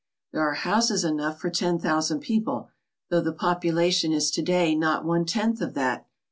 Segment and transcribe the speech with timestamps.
[0.31, 2.69] There are houses enough for ten thousand people,
[3.11, 6.07] though the population is to day not one tenth of that.